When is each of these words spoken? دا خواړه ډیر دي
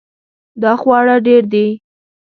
دا 0.61 0.71
خواړه 0.81 1.15
ډیر 1.27 1.43
دي 1.53 1.67